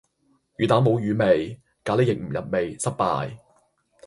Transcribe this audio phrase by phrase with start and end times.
[0.57, 3.37] 魚蛋冇魚味，咖喱亦唔入味，失敗